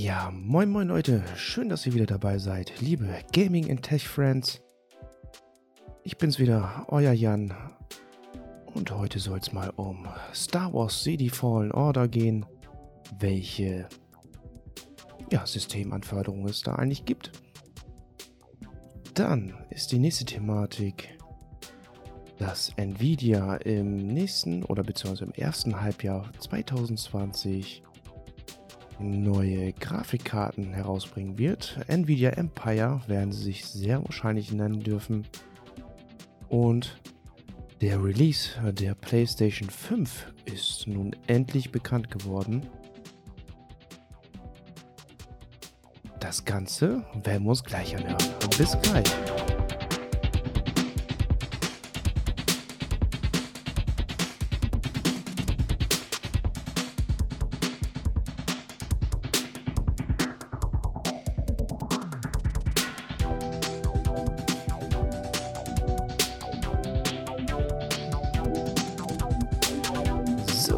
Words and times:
Ja, 0.00 0.30
moin 0.32 0.70
moin 0.70 0.86
Leute, 0.86 1.24
schön, 1.34 1.68
dass 1.68 1.84
ihr 1.84 1.92
wieder 1.92 2.06
dabei 2.06 2.38
seid, 2.38 2.80
liebe 2.80 3.08
Gaming 3.32 3.68
and 3.68 3.82
Tech 3.82 4.06
Friends. 4.06 4.60
Ich 6.04 6.16
bin's 6.16 6.38
wieder, 6.38 6.86
euer 6.86 7.10
Jan. 7.10 7.52
Und 8.74 8.92
heute 8.92 9.18
soll 9.18 9.40
es 9.40 9.52
mal 9.52 9.70
um 9.70 10.06
Star 10.32 10.72
Wars 10.72 11.02
CD 11.02 11.28
Fallen 11.28 11.72
Order 11.72 12.06
gehen, 12.06 12.46
welche 13.18 13.88
ja, 15.32 15.44
Systemanforderungen 15.44 16.48
es 16.48 16.62
da 16.62 16.76
eigentlich 16.76 17.04
gibt. 17.04 17.32
Dann 19.14 19.52
ist 19.70 19.90
die 19.90 19.98
nächste 19.98 20.26
Thematik, 20.26 21.18
dass 22.38 22.72
Nvidia 22.76 23.56
im 23.56 24.06
nächsten 24.06 24.62
oder 24.62 24.84
beziehungsweise 24.84 25.24
im 25.24 25.32
ersten 25.32 25.80
Halbjahr 25.80 26.30
2020 26.38 27.82
neue 29.00 29.72
Grafikkarten 29.88 30.74
herausbringen 30.74 31.38
wird. 31.38 31.78
Nvidia 31.86 32.30
Empire 32.30 33.00
werden 33.06 33.32
sie 33.32 33.44
sich 33.44 33.64
sehr 33.64 34.04
wahrscheinlich 34.04 34.52
nennen 34.52 34.80
dürfen. 34.80 35.26
Und 36.48 37.00
der 37.80 38.02
Release 38.04 38.50
der 38.74 38.94
PlayStation 38.94 39.70
5 39.70 40.34
ist 40.44 40.86
nun 40.86 41.16
endlich 41.26 41.72
bekannt 41.72 42.10
geworden. 42.10 42.66
Das 46.20 46.44
Ganze 46.44 47.04
werden 47.22 47.44
wir 47.44 47.50
uns 47.50 47.64
gleich 47.64 47.96
anhören. 47.96 48.18
Bis 48.58 48.76
gleich. 48.82 49.06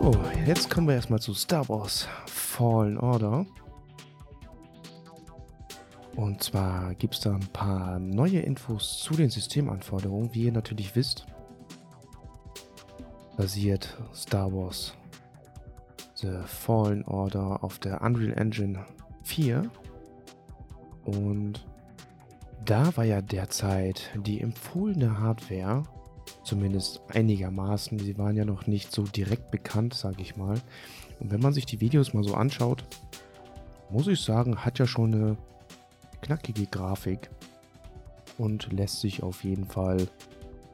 So, 0.03 0.15
jetzt 0.47 0.71
kommen 0.71 0.89
wir 0.89 0.95
erstmal 0.95 1.21
zu 1.21 1.35
Star 1.35 1.69
Wars 1.69 2.09
Fallen 2.27 2.97
Order. 2.97 3.45
Und 6.17 6.43
zwar 6.43 6.95
gibt 6.95 7.17
es 7.17 7.21
da 7.21 7.35
ein 7.35 7.47
paar 7.53 7.99
neue 7.99 8.41
Infos 8.41 9.01
zu 9.03 9.13
den 9.13 9.29
Systemanforderungen. 9.29 10.33
Wie 10.33 10.45
ihr 10.45 10.53
natürlich 10.53 10.97
wisst, 10.97 11.27
basiert 13.37 13.99
Star 14.15 14.51
Wars 14.51 14.95
The 16.15 16.39
Fallen 16.47 17.05
Order 17.05 17.63
auf 17.63 17.79
der 17.79 18.01
Unreal 18.01 18.33
Engine 18.39 18.87
4. 19.25 19.71
Und 21.05 21.67
da 22.65 22.97
war 22.97 23.05
ja 23.05 23.21
derzeit 23.21 24.11
die 24.17 24.41
empfohlene 24.41 25.21
Hardware 25.21 25.83
Zumindest 26.51 27.01
einigermaßen. 27.07 28.01
Sie 28.01 28.19
waren 28.19 28.35
ja 28.35 28.45
noch 28.45 28.67
nicht 28.67 28.91
so 28.91 29.05
direkt 29.05 29.53
bekannt, 29.53 29.95
sage 29.95 30.21
ich 30.21 30.37
mal. 30.37 30.61
Und 31.21 31.31
wenn 31.31 31.39
man 31.39 31.53
sich 31.53 31.65
die 31.65 31.81
Videos 31.81 32.13
mal 32.13 32.25
so 32.25 32.35
anschaut, 32.35 32.83
muss 33.89 34.09
ich 34.09 34.21
sagen, 34.21 34.65
hat 34.65 34.81
ja 34.81 34.89
schon 34.89 35.15
eine 35.15 35.37
knackige 36.23 36.67
Grafik 36.67 37.31
und 38.37 38.73
lässt 38.73 38.99
sich 38.99 39.23
auf 39.23 39.45
jeden 39.45 39.65
Fall 39.65 40.09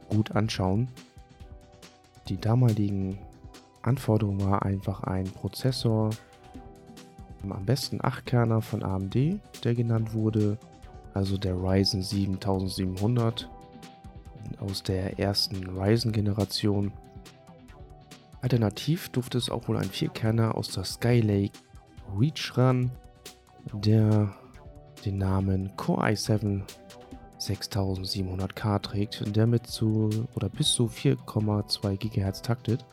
gut 0.09 0.31
anschauen. 0.31 0.87
Die 2.27 2.41
damaligen 2.41 3.19
Anforderungen 3.83 4.43
war 4.43 4.63
einfach 4.63 5.03
ein 5.03 5.25
Prozessor, 5.25 6.09
am 7.47 7.65
besten 7.67 8.01
8-Kerner 8.01 8.63
von 8.63 8.81
AMD, 8.81 9.15
der 9.63 9.75
genannt 9.75 10.15
wurde, 10.15 10.57
also 11.13 11.37
der 11.37 11.53
Ryzen 11.53 12.01
7700 12.01 13.47
aus 14.67 14.83
der 14.83 15.17
ersten 15.17 15.77
Ryzen-Generation. 15.77 16.91
Alternativ 18.41 19.09
durfte 19.09 19.37
es 19.37 19.49
auch 19.49 19.67
wohl 19.67 19.77
ein 19.77 19.89
Vierkerner 19.89 20.55
aus 20.55 20.69
der 20.69 20.83
Skylake 20.83 21.57
Reach 22.17 22.57
ran, 22.57 22.91
der 23.73 24.33
den 25.05 25.17
Namen 25.17 25.75
Core 25.77 26.07
i7 26.07 26.63
6700K 27.39 28.81
trägt, 28.81 29.35
der 29.35 29.47
mit 29.47 29.67
zu 29.67 30.09
oder 30.35 30.49
bis 30.49 30.73
zu 30.73 30.87
4,2 30.87 31.97
GHz 31.97 32.41
taktet. 32.41 32.85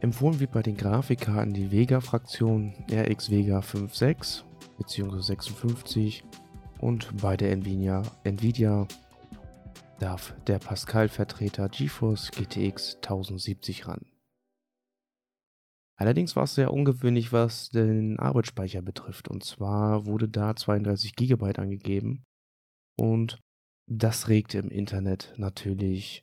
Empfohlen 0.00 0.38
wird 0.38 0.52
bei 0.52 0.62
den 0.62 0.76
Grafikkarten 0.76 1.54
die 1.54 1.70
Vega-Fraktion 1.70 2.74
RX 2.92 3.30
Vega 3.30 3.62
56 3.62 4.44
bzw. 4.76 5.20
56 5.20 6.24
und 6.80 7.16
bei 7.22 7.36
der 7.38 7.52
Nvidia, 7.52 8.02
Nvidia 8.24 8.86
darf 10.04 10.34
der 10.44 10.58
Pascal-Vertreter 10.58 11.70
GeForce 11.70 12.30
GTX 12.30 12.96
1070 12.96 13.88
ran. 13.88 14.04
Allerdings 15.96 16.36
war 16.36 16.44
es 16.44 16.54
sehr 16.54 16.74
ungewöhnlich, 16.74 17.32
was 17.32 17.70
den 17.70 18.18
Arbeitsspeicher 18.18 18.82
betrifft. 18.82 19.28
Und 19.28 19.44
zwar 19.44 20.04
wurde 20.04 20.28
da 20.28 20.54
32 20.54 21.16
GB 21.16 21.54
angegeben. 21.56 22.22
Und 22.98 23.40
das 23.86 24.28
regte 24.28 24.58
im 24.58 24.68
Internet 24.68 25.32
natürlich 25.38 26.22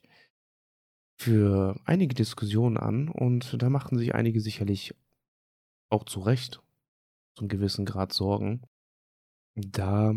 für 1.18 1.74
einige 1.84 2.14
Diskussionen 2.14 2.76
an. 2.76 3.08
Und 3.08 3.60
da 3.60 3.68
machten 3.68 3.98
sich 3.98 4.14
einige 4.14 4.40
sicherlich 4.40 4.94
auch 5.90 6.04
zu 6.04 6.20
Recht 6.20 6.62
zum 7.36 7.48
gewissen 7.48 7.84
Grad 7.84 8.12
Sorgen. 8.12 8.62
Da 9.56 10.14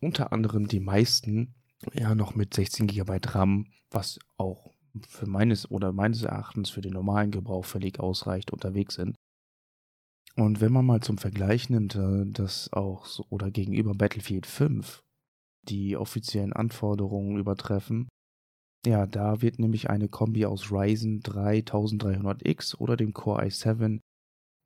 unter 0.00 0.32
anderem 0.32 0.68
die 0.68 0.80
meisten 0.80 1.56
ja 1.94 2.14
noch 2.14 2.34
mit 2.34 2.54
16 2.54 2.86
GB 2.86 3.18
RAM, 3.26 3.66
was 3.90 4.18
auch 4.36 4.72
für 5.08 5.26
meines 5.26 5.70
oder 5.70 5.92
meines 5.92 6.22
Erachtens 6.22 6.70
für 6.70 6.80
den 6.80 6.92
normalen 6.92 7.30
Gebrauch 7.30 7.64
völlig 7.64 7.98
ausreicht, 7.98 8.52
unterwegs 8.52 8.94
sind. 8.94 9.16
Und 10.36 10.60
wenn 10.60 10.72
man 10.72 10.86
mal 10.86 11.00
zum 11.00 11.18
Vergleich 11.18 11.68
nimmt, 11.68 11.94
äh, 11.94 12.24
dass 12.26 12.72
auch 12.72 13.06
so, 13.06 13.26
oder 13.28 13.50
gegenüber 13.50 13.94
Battlefield 13.94 14.46
5 14.46 15.02
die 15.68 15.96
offiziellen 15.96 16.52
Anforderungen 16.52 17.38
übertreffen, 17.38 18.08
ja, 18.84 19.06
da 19.06 19.42
wird 19.42 19.58
nämlich 19.58 19.90
eine 19.90 20.08
Kombi 20.08 20.44
aus 20.44 20.72
Ryzen 20.72 21.20
3300X 21.22 22.76
oder 22.76 22.96
dem 22.96 23.12
Core 23.12 23.44
i7 23.44 24.00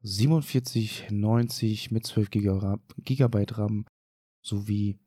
4790 0.03 1.91
mit 1.91 2.07
12 2.07 2.31
GB 2.31 3.45
RAM 3.51 3.85
sowie 4.43 4.99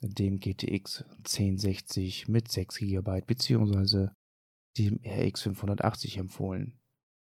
dem 0.00 0.38
GTX 0.38 1.04
1060 1.18 2.28
mit 2.28 2.50
6 2.50 2.78
GB 2.78 3.20
bzw. 3.26 4.08
dem 4.78 5.00
RX 5.04 5.42
580 5.42 6.18
empfohlen. 6.18 6.78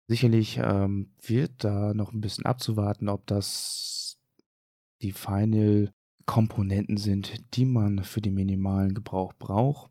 Sicherlich 0.09 0.59
ähm, 0.59 1.13
wird 1.21 1.65
da 1.65 1.93
noch 1.93 2.13
ein 2.13 2.21
bisschen 2.21 2.47
abzuwarten, 2.47 3.09
ob 3.09 3.27
das 3.27 4.19
die 5.03 5.13
Final 5.13 5.93
Komponenten 6.27 6.97
sind, 6.97 7.35
die 7.55 7.65
man 7.65 8.03
für 8.03 8.21
den 8.21 8.35
minimalen 8.35 8.95
Gebrauch 8.95 9.33
braucht. 9.35 9.91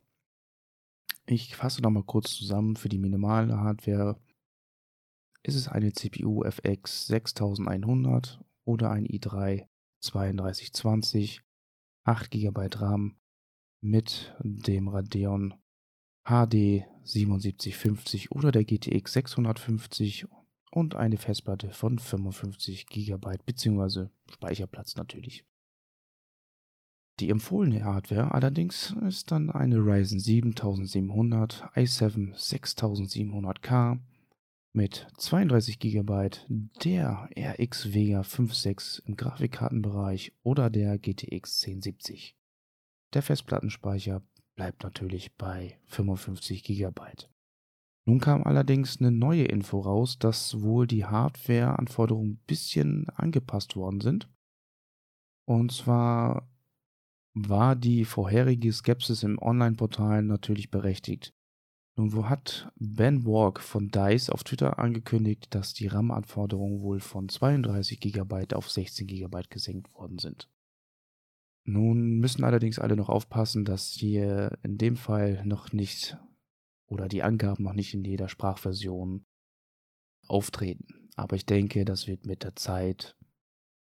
Ich 1.26 1.56
fasse 1.56 1.82
noch 1.82 1.90
mal 1.90 2.04
kurz 2.04 2.36
zusammen. 2.36 2.76
Für 2.76 2.90
die 2.90 3.00
minimale 3.00 3.58
Hardware 3.58 4.20
ist 5.44 5.56
es 5.56 5.68
eine 5.68 5.94
CPU 5.94 6.44
FX 6.44 7.08
6100 7.08 8.44
oder 8.66 8.92
ein 8.92 9.08
i3 9.08 9.66
3220 10.02 11.42
8 12.06 12.32
GB 12.32 12.68
RAM 12.76 13.18
mit 13.82 14.36
dem 14.40 14.88
Radeon 14.88 15.56
HD 16.24 16.86
7750 17.04 18.32
oder 18.32 18.52
der 18.52 18.64
GTX 18.64 19.14
650 19.14 20.28
und 20.72 20.96
eine 20.96 21.18
Festplatte 21.18 21.72
von 21.72 22.00
55 22.00 22.88
GB 22.88 23.38
bzw. 23.46 24.08
Speicherplatz 24.32 24.96
natürlich. 24.96 25.46
Die 27.20 27.30
empfohlene 27.30 27.84
Hardware 27.84 28.34
allerdings 28.34 28.94
ist 29.08 29.32
dann 29.32 29.50
eine 29.50 29.78
Ryzen 29.78 30.20
7700 30.20 31.64
i7 31.76 32.36
6700K 32.36 34.00
mit 34.76 35.08
32 35.18 35.80
GB 35.80 36.30
der 36.84 37.30
RX 37.38 37.94
Vega 37.94 38.22
5.6 38.22 39.04
im 39.06 39.16
Grafikkartenbereich 39.16 40.34
oder 40.44 40.70
der 40.70 40.98
GTX 40.98 41.64
1070. 41.64 42.36
Der 43.14 43.22
Festplattenspeicher 43.22 44.22
bleibt 44.56 44.84
natürlich 44.84 45.36
bei 45.36 45.80
55 45.86 46.64
GB. 46.64 47.02
Nun 48.06 48.20
kam 48.20 48.44
allerdings 48.44 49.00
eine 49.00 49.12
neue 49.12 49.46
Info 49.46 49.80
raus, 49.80 50.20
dass 50.20 50.62
wohl 50.62 50.86
die 50.86 51.06
Hardware-Anforderungen 51.06 52.34
ein 52.34 52.44
bisschen 52.46 53.10
angepasst 53.10 53.76
worden 53.76 54.02
sind. 54.02 54.30
Und 55.46 55.72
zwar 55.72 56.48
war 57.34 57.76
die 57.76 58.06
vorherige 58.06 58.72
Skepsis 58.72 59.24
im 59.24 59.40
Online-Portal 59.40 60.24
natürlich 60.24 60.70
berechtigt. 60.70 61.34
Nun, 61.98 62.14
wo 62.14 62.28
hat 62.28 62.70
Ben 62.76 63.26
Walk 63.26 63.62
von 63.62 63.88
DICE 63.88 64.30
auf 64.30 64.44
Twitter 64.44 64.80
angekündigt, 64.80 65.48
dass 65.56 65.74
die 65.74 65.88
RAM-Anforderungen 65.88 66.82
wohl 66.82 67.00
von 67.00 67.30
32 67.30 68.02
GB 68.02 68.54
auf 68.54 68.70
16 68.70 69.08
GB 69.08 69.44
gesenkt 69.50 69.94
worden 69.94 70.20
sind. 70.20 70.50
Nun 71.64 72.20
müssen 72.20 72.44
allerdings 72.44 72.80
alle 72.80 72.98
noch 72.98 73.10
aufpassen, 73.10 73.64
dass 73.64 73.92
hier 73.92 74.58
in 74.62 74.78
dem 74.78 74.98
Fall 74.98 75.46
noch 75.46 75.72
nicht 75.72 76.18
oder 76.88 77.08
die 77.08 77.24
Angaben 77.24 77.64
noch 77.64 77.74
nicht 77.74 77.94
in 77.94 78.04
jeder 78.04 78.28
Sprachversion 78.28 79.26
auftreten. 80.28 81.10
Aber 81.16 81.36
ich 81.38 81.46
denke, 81.46 81.86
das 81.86 82.08
wird 82.08 82.26
mit 82.26 82.44
der 82.44 82.56
Zeit 82.56 83.16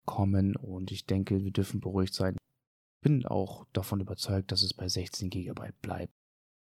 kommen 0.06 0.56
und 0.58 0.92
ich 0.92 1.06
denke, 1.06 1.44
wir 1.44 1.52
dürfen 1.52 1.80
beruhigt 1.80 2.14
sein. 2.14 2.36
Bin 3.02 3.26
auch 3.26 3.66
davon 3.74 4.02
überzeugt, 4.02 4.52
dass 4.52 4.62
es 4.62 4.74
bei 4.74 4.88
16 4.88 5.30
GB 5.30 5.72
bleibt. 5.82 6.14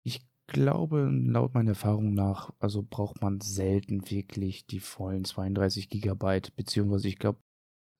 Ich 0.04 0.24
glaube, 0.46 1.10
laut 1.10 1.54
meiner 1.54 1.70
Erfahrung 1.70 2.14
nach, 2.14 2.52
also 2.58 2.82
braucht 2.82 3.20
man 3.20 3.40
selten 3.40 4.10
wirklich 4.10 4.66
die 4.66 4.80
vollen 4.80 5.24
32 5.24 5.88
GB, 5.88 6.40
beziehungsweise 6.54 7.08
ich 7.08 7.18
glaube, 7.18 7.40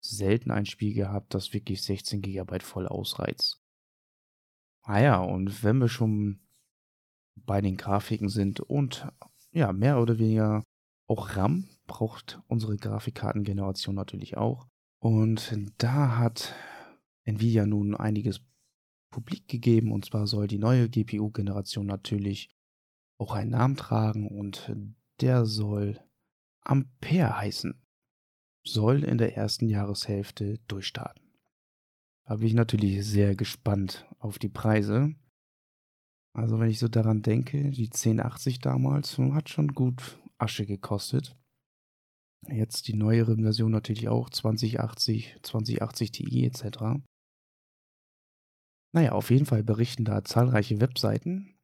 selten 0.00 0.50
ein 0.50 0.67
Spiel 0.67 0.94
gehabt, 0.94 1.35
das 1.35 1.52
wirklich 1.52 1.82
16 1.82 2.20
GB 2.23 2.61
voll 2.61 2.87
ausreizt. 2.87 3.61
Ah 4.82 5.00
ja, 5.00 5.19
und 5.19 5.62
wenn 5.62 5.79
wir 5.79 5.88
schon 5.88 6.41
bei 7.37 7.61
den 7.61 7.76
Grafiken 7.76 8.29
sind 8.29 8.61
und 8.61 9.08
ja, 9.52 9.73
mehr 9.73 10.00
oder 10.00 10.19
weniger 10.19 10.62
auch 11.06 11.37
RAM 11.37 11.69
braucht 11.87 12.40
unsere 12.49 12.76
Grafikkartengeneration 12.76 13.94
natürlich 13.94 14.37
auch. 14.37 14.67
Und 14.99 15.56
da 15.79 16.19
hat 16.19 16.55
Nvidia 17.25 17.67
nun 17.67 17.94
einiges 17.94 18.40
publik 19.14 19.46
gegeben 19.46 19.93
und 19.93 20.05
zwar 20.05 20.26
soll 20.26 20.49
die 20.49 20.58
neue 20.58 20.88
GPU-Generation 20.88 21.87
natürlich 21.87 22.50
auch 23.19 23.32
einen 23.32 23.50
Namen 23.50 23.76
tragen 23.76 24.26
und 24.26 24.75
der 25.20 25.44
soll 25.44 26.00
Ampere 26.62 27.37
heißen 27.37 27.81
soll 28.66 29.05
in 29.05 29.19
der 29.19 29.37
ersten 29.37 29.69
Jahreshälfte 29.69 30.58
durchstarten. 30.66 31.22
Da 32.26 32.37
bin 32.37 32.46
ich 32.46 32.55
natürlich 32.55 33.05
sehr 33.06 33.37
gespannt 33.37 34.06
auf 34.19 34.38
die 34.38 34.49
Preise. 34.49 35.14
Also 36.32 36.58
wenn 36.58 36.70
ich 36.70 36.78
so 36.78 36.88
daran 36.88 37.22
denke, 37.22 37.70
die 37.70 37.87
1080 37.87 38.61
damals 38.61 39.19
hat 39.19 39.50
schon 39.50 39.69
gut 39.69 40.19
Asche 40.38 40.66
gekostet. 40.66 41.37
Jetzt 42.49 42.88
die 42.88 42.94
neuere 42.94 43.37
Version 43.37 43.70
natürlich 43.70 44.08
auch 44.08 44.31
2080, 44.31 45.37
2080 45.43 46.11
Ti 46.11 46.46
etc. 46.46 47.05
Naja, 48.94 49.11
auf 49.11 49.31
jeden 49.31 49.44
Fall 49.44 49.64
berichten 49.64 50.05
da 50.05 50.23
zahlreiche 50.23 50.81
Webseiten. 50.81 51.56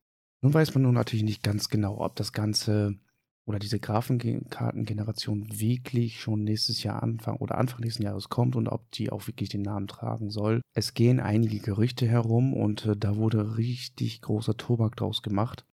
Nun 0.43 0.53
weiß 0.53 0.75
man 0.75 0.83
nun 0.83 0.95
natürlich 0.95 1.25
nicht 1.25 1.45
ganz 1.45 1.69
genau, 1.69 2.01
ob 2.01 2.17
das 2.17 2.33
Ganze 2.33 2.99
oder 3.47 3.61
diese 3.61 3.79
Grafikkartengeneration 3.79 5.47
wirklich 5.49 6.21
schon 6.21 6.43
nächstes 6.43 6.83
Jahr 6.83 7.03
Anfang 7.03 7.37
oder 7.37 7.57
Anfang 7.57 7.81
nächsten 7.81 8.03
Jahres 8.03 8.31
kommt 8.31 8.57
und 8.57 8.69
ob 8.69 8.91
die 8.93 9.11
auch 9.11 9.29
wirklich 9.29 9.49
den 9.49 9.63
Namen 9.63 9.87
tragen 9.87 10.31
soll. 10.31 10.61
Es 10.75 10.93
gehen 10.95 11.21
einige 11.21 11.61
Gerüchte 11.61 12.07
herum 12.07 12.53
und 12.53 12.87
äh, 12.87 12.97
da 12.97 13.17
wurde 13.17 13.57
richtig 13.57 14.23
großer 14.23 14.57
Tobak 14.57 14.97
draus 14.97 15.23
gemacht. 15.23 15.65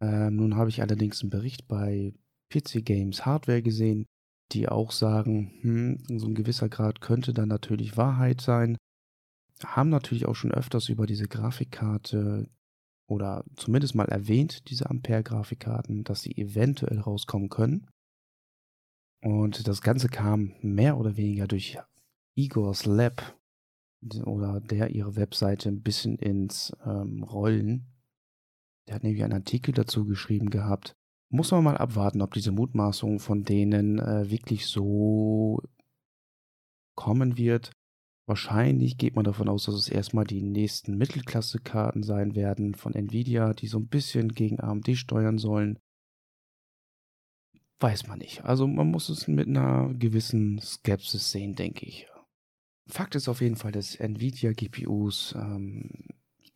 Ähm, 0.00 0.36
nun 0.36 0.54
habe 0.56 0.70
ich 0.70 0.82
allerdings 0.82 1.20
einen 1.20 1.30
Bericht 1.30 1.66
bei 1.66 2.12
PC 2.52 2.84
Games 2.84 3.26
Hardware 3.26 3.62
gesehen, 3.62 4.06
die 4.52 4.68
auch 4.68 4.92
sagen, 4.92 5.52
hm, 5.62 6.18
so 6.18 6.28
ein 6.28 6.34
gewisser 6.34 6.68
Grad 6.68 7.00
könnte 7.00 7.32
dann 7.32 7.48
natürlich 7.48 7.96
Wahrheit 7.96 8.40
sein. 8.40 8.76
Haben 9.64 9.88
natürlich 9.88 10.26
auch 10.26 10.34
schon 10.34 10.52
öfters 10.52 10.88
über 10.88 11.06
diese 11.06 11.28
Grafikkarte 11.28 12.48
oder 13.06 13.44
zumindest 13.56 13.94
mal 13.94 14.08
erwähnt, 14.08 14.68
diese 14.68 14.90
Ampere-Grafikkarten, 14.90 16.04
dass 16.04 16.22
sie 16.22 16.36
eventuell 16.36 16.98
rauskommen 17.00 17.48
können. 17.48 17.86
Und 19.22 19.66
das 19.66 19.80
Ganze 19.80 20.08
kam 20.08 20.54
mehr 20.60 20.98
oder 20.98 21.16
weniger 21.16 21.46
durch 21.46 21.78
Igor's 22.34 22.84
Lab 22.84 23.36
oder 24.24 24.60
der 24.60 24.90
ihre 24.90 25.16
Webseite 25.16 25.68
ein 25.68 25.82
bisschen 25.82 26.18
ins 26.18 26.72
ähm, 26.84 27.22
Rollen. 27.22 27.86
Der 28.86 28.96
hat 28.96 29.02
nämlich 29.02 29.24
einen 29.24 29.32
Artikel 29.32 29.72
dazu 29.72 30.04
geschrieben 30.04 30.50
gehabt. 30.50 30.94
Muss 31.28 31.50
man 31.50 31.64
mal 31.64 31.76
abwarten, 31.76 32.22
ob 32.22 32.34
diese 32.34 32.52
Mutmaßung 32.52 33.18
von 33.18 33.42
denen 33.42 33.98
äh, 33.98 34.30
wirklich 34.30 34.66
so 34.66 35.60
kommen 36.94 37.36
wird. 37.36 37.72
Wahrscheinlich 38.26 38.98
geht 38.98 39.14
man 39.14 39.24
davon 39.24 39.48
aus, 39.48 39.66
dass 39.66 39.76
es 39.76 39.88
erstmal 39.88 40.24
die 40.24 40.42
nächsten 40.42 40.96
Mittelklasse-Karten 40.96 42.02
sein 42.02 42.34
werden 42.34 42.74
von 42.74 42.92
Nvidia, 42.92 43.54
die 43.54 43.68
so 43.68 43.78
ein 43.78 43.86
bisschen 43.86 44.30
gegen 44.30 44.60
AMD 44.60 44.96
steuern 44.96 45.38
sollen. 45.38 45.78
Weiß 47.78 48.08
man 48.08 48.18
nicht. 48.18 48.44
Also 48.44 48.66
man 48.66 48.90
muss 48.90 49.08
es 49.10 49.28
mit 49.28 49.46
einer 49.46 49.94
gewissen 49.94 50.58
Skepsis 50.60 51.30
sehen, 51.30 51.54
denke 51.54 51.86
ich. 51.86 52.08
Fakt 52.88 53.14
ist 53.14 53.28
auf 53.28 53.40
jeden 53.40 53.56
Fall, 53.56 53.72
dass 53.72 53.94
Nvidia 53.94 54.52
GPUs 54.52 55.34
ähm, 55.36 55.90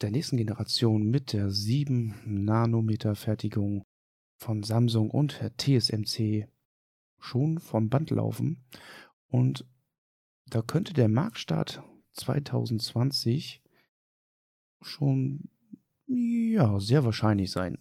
der 0.00 0.10
nächsten 0.10 0.38
Generation 0.38 1.08
mit 1.08 1.32
der 1.32 1.50
7 1.50 2.14
Nanometer 2.24 3.14
Fertigung 3.14 3.84
von 4.38 4.62
Samsung 4.62 5.10
und 5.10 5.40
TSMC 5.58 6.48
schon 7.20 7.58
vom 7.58 7.90
Band 7.90 8.10
laufen 8.10 8.64
und 9.28 9.66
da 10.50 10.62
könnte 10.62 10.92
der 10.92 11.08
Marktstart 11.08 11.82
2020 12.14 13.62
schon, 14.82 15.48
ja, 16.06 16.80
sehr 16.80 17.04
wahrscheinlich 17.04 17.50
sein. 17.50 17.78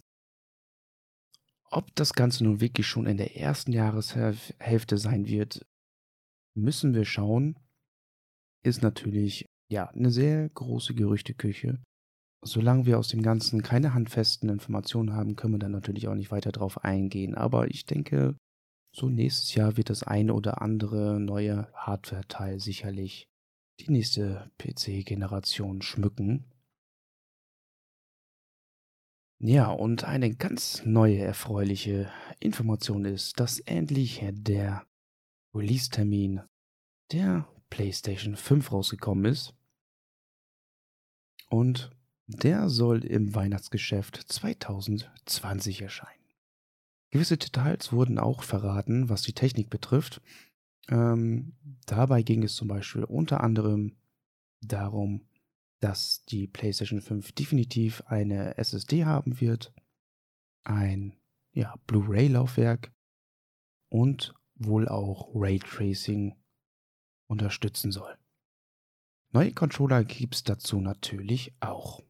Ob 1.72 1.94
das 1.96 2.14
Ganze 2.14 2.44
nun 2.44 2.62
wirklich 2.62 2.88
schon 2.88 3.06
in 3.06 3.18
der 3.18 3.38
ersten 3.38 3.72
Jahreshälfte 3.72 4.98
sein 4.98 5.28
wird, 5.28 5.66
müssen 6.56 6.94
wir 6.94 7.06
schauen. 7.06 7.60
Ist 8.64 8.82
natürlich, 8.82 9.46
ja, 9.72 9.88
eine 9.90 10.12
sehr 10.12 10.50
große 10.50 10.96
Gerüchteküche. 10.96 11.80
Solange 12.44 12.86
wir 12.86 12.98
aus 12.98 13.10
dem 13.10 13.22
Ganzen 13.22 13.62
keine 13.62 13.94
handfesten 13.94 14.50
Informationen 14.50 15.14
haben, 15.14 15.36
können 15.36 15.54
wir 15.56 15.60
dann 15.60 15.72
natürlich 15.72 16.08
auch 16.08 16.16
nicht 16.16 16.32
weiter 16.32 16.52
drauf 16.52 16.84
eingehen. 16.84 17.36
Aber 17.36 17.70
ich 17.70 17.86
denke, 17.86 18.36
so 19.00 19.10
nächstes 19.10 19.56
Jahr 19.56 19.78
wird 19.78 19.90
das 19.90 20.04
eine 20.04 20.34
oder 20.34 20.62
andere 20.62 21.20
neue 21.20 21.72
Hardware-Teil 21.74 22.60
sicherlich 22.60 23.30
die 23.80 23.92
nächste 23.92 24.52
PC-Generation 24.58 25.82
schmücken. 25.82 26.46
Ja, 29.42 29.72
und 29.72 30.04
eine 30.04 30.36
ganz 30.36 30.84
neue 30.84 31.20
erfreuliche 31.20 32.12
Information 32.42 33.06
ist, 33.06 33.40
dass 33.40 33.60
endlich 33.62 34.22
der 34.32 34.86
Release-Termin 35.56 36.42
der 37.14 37.48
PlayStation 37.70 38.36
5 38.36 38.72
rausgekommen 38.74 39.26
ist. 39.32 39.56
Und 41.50 41.90
der 42.28 42.70
soll 42.70 43.06
im 43.06 43.34
Weihnachtsgeschäft 43.34 44.18
2020 44.18 45.82
erscheinen. 45.82 46.19
Gewisse 47.12 47.38
Details 47.38 47.92
wurden 47.92 48.20
auch 48.20 48.44
verraten, 48.44 49.10
was 49.10 49.24
die 49.24 49.34
Technik 49.34 49.70
betrifft. 49.70 50.22
Ähm, 50.90 51.58
dabei 51.86 52.22
ging 52.22 52.44
es 52.44 52.56
zum 52.56 52.68
Beispiel 52.68 53.04
unter 53.04 53.42
anderem 53.42 53.98
darum, 54.62 55.28
dass 55.80 56.24
die 56.26 56.48
PlayStation 56.48 57.02
5 57.02 57.32
definitiv 57.32 58.02
eine 58.08 58.58
SSD 58.58 59.06
haben 59.06 59.40
wird, 59.40 59.74
ein 60.64 61.16
ja, 61.54 61.76
Blu-ray-Laufwerk 61.88 62.92
und 63.90 64.36
wohl 64.56 64.88
auch 64.88 65.30
Raytracing 65.34 66.36
unterstützen 67.28 67.92
soll. 67.92 68.18
Neue 69.32 69.54
Controller 69.54 70.04
gibt 70.04 70.36
es 70.36 70.44
dazu 70.44 70.82
natürlich 70.82 71.54
auch. 71.60 72.04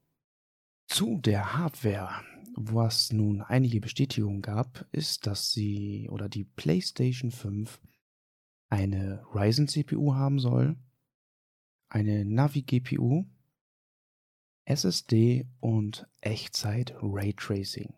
Zu 0.87 1.19
der 1.19 1.55
Hardware 1.55 2.23
was 2.61 3.13
nun 3.13 3.41
einige 3.41 3.79
Bestätigungen 3.79 4.41
gab, 4.41 4.85
ist, 4.91 5.25
dass 5.25 5.53
sie 5.53 6.09
oder 6.11 6.27
die 6.27 6.43
PlayStation 6.43 7.31
5 7.31 7.79
eine 8.67 9.23
Ryzen 9.33 9.69
CPU 9.69 10.13
haben 10.13 10.39
soll, 10.39 10.75
eine 11.87 12.25
Navi 12.25 12.63
GPU, 12.63 13.25
SSD 14.65 15.47
und 15.61 16.05
Echtzeit 16.19 16.93
Raytracing. 17.01 17.93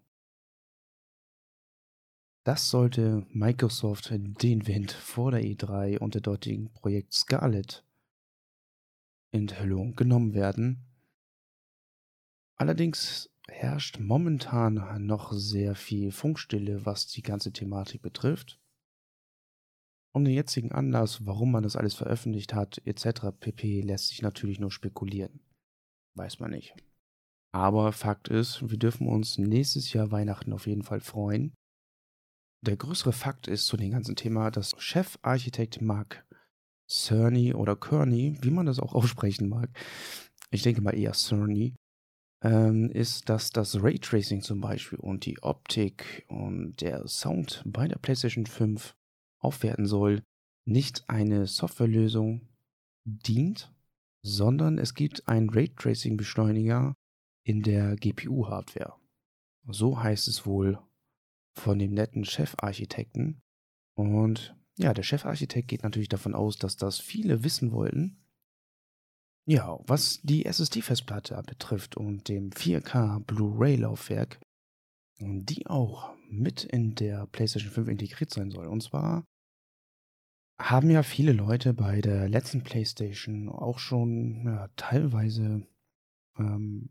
Das 2.43 2.69
sollte 2.69 3.25
Microsoft 3.29 4.11
den 4.11 4.67
Wind 4.67 4.91
vor 4.91 5.31
der 5.31 5.41
E3 5.41 5.97
und 5.97 6.13
der 6.13 6.21
dortigen 6.21 6.71
Projekt 6.71 7.13
Scarlet 7.13 7.83
Enthüllung 9.31 9.95
genommen 9.95 10.35
werden. 10.35 10.85
Allerdings 12.57 13.30
herrscht 13.51 13.99
momentan 13.99 15.05
noch 15.05 15.31
sehr 15.33 15.75
viel 15.75 16.11
Funkstille, 16.11 16.85
was 16.85 17.07
die 17.07 17.21
ganze 17.21 17.51
Thematik 17.51 18.01
betrifft. 18.01 18.59
Um 20.13 20.25
den 20.25 20.33
jetzigen 20.33 20.71
Anlass, 20.71 21.25
warum 21.25 21.51
man 21.51 21.63
das 21.63 21.75
alles 21.75 21.93
veröffentlicht 21.93 22.53
hat, 22.53 22.81
etc. 22.85 23.31
pp. 23.39 23.81
lässt 23.81 24.09
sich 24.09 24.21
natürlich 24.21 24.59
nur 24.59 24.71
spekulieren. 24.71 25.39
Weiß 26.15 26.39
man 26.39 26.51
nicht. 26.51 26.75
Aber 27.53 27.91
Fakt 27.91 28.27
ist, 28.27 28.69
wir 28.69 28.77
dürfen 28.77 29.07
uns 29.07 29.37
nächstes 29.37 29.93
Jahr 29.93 30.11
Weihnachten 30.11 30.53
auf 30.53 30.67
jeden 30.67 30.83
Fall 30.83 31.01
freuen. 31.01 31.53
Der 32.61 32.77
größere 32.77 33.13
Fakt 33.13 33.47
ist 33.47 33.65
zu 33.65 33.77
dem 33.77 33.91
ganzen 33.91 34.15
Thema, 34.15 34.51
dass 34.51 34.75
Chefarchitekt 34.77 35.81
Mark 35.81 36.25
Cerny 36.89 37.53
oder 37.53 37.75
Kearney, 37.75 38.37
wie 38.41 38.51
man 38.51 38.65
das 38.65 38.79
auch 38.79 38.93
aussprechen 38.95 39.49
mag, 39.49 39.69
ich 40.51 40.63
denke 40.63 40.81
mal 40.81 40.97
eher 40.97 41.13
Cerny, 41.13 41.75
ist, 42.43 43.29
dass 43.29 43.51
das 43.51 43.83
Raytracing 43.83 44.41
zum 44.41 44.61
Beispiel 44.61 44.97
und 44.97 45.25
die 45.25 45.43
Optik 45.43 46.25
und 46.27 46.81
der 46.81 47.07
Sound 47.07 47.61
bei 47.65 47.87
der 47.87 47.97
PlayStation 47.97 48.47
5 48.47 48.95
aufwerten 49.37 49.85
soll, 49.85 50.23
nicht 50.65 51.07
eine 51.07 51.45
Softwarelösung 51.45 52.47
dient, 53.03 53.71
sondern 54.23 54.77
es 54.77 54.93
gibt 54.93 55.27
einen 55.27 55.49
Raytracing-Beschleuniger 55.49 56.95
in 57.43 57.61
der 57.61 57.95
GPU-Hardware. 57.95 58.95
So 59.67 60.01
heißt 60.01 60.27
es 60.27 60.45
wohl 60.45 60.79
von 61.53 61.79
dem 61.79 61.93
netten 61.93 62.25
Chefarchitekten. 62.25 63.41
Und 63.95 64.55
ja, 64.77 64.93
der 64.93 65.03
Chefarchitekt 65.03 65.67
geht 65.67 65.83
natürlich 65.83 66.09
davon 66.09 66.33
aus, 66.33 66.57
dass 66.57 66.77
das 66.77 66.99
viele 66.99 67.43
wissen 67.43 67.71
wollten. 67.71 68.20
Ja, 69.47 69.79
was 69.87 70.21
die 70.21 70.45
SSD-Festplatte 70.45 71.41
betrifft 71.45 71.97
und 71.97 72.27
dem 72.29 72.51
4K 72.51 73.19
Blu-ray-Laufwerk, 73.25 74.39
die 75.19 75.67
auch 75.67 76.13
mit 76.29 76.63
in 76.63 76.95
der 76.95 77.25
PlayStation 77.27 77.71
5 77.71 77.87
integriert 77.89 78.31
sein 78.31 78.51
soll. 78.51 78.67
Und 78.67 78.83
zwar 78.83 79.25
haben 80.59 80.89
ja 80.91 81.03
viele 81.03 81.33
Leute 81.33 81.73
bei 81.73 82.01
der 82.01 82.29
letzten 82.29 82.63
PlayStation 82.63 83.49
auch 83.49 83.79
schon 83.79 84.45
ja, 84.45 84.67
teilweise 84.75 85.67
ähm, 86.37 86.89